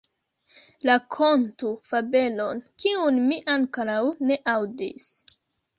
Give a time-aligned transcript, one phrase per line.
[0.89, 5.11] Rakontu fabelon, kiun mi ankoraŭ ne aŭdis.